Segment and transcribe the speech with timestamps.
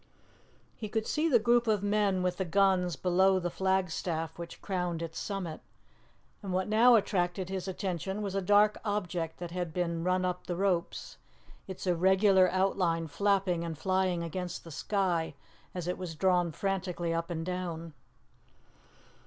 [0.75, 5.03] He could see the group of men with the guns below the flagstaff which crowned
[5.03, 5.61] its summit,
[6.41, 10.47] and what now attracted his attention was a dark object that had been run up
[10.47, 11.17] the ropes,
[11.67, 15.35] its irregular outline flapping and flying against the sky
[15.75, 17.93] as it was drawn frantically up and down.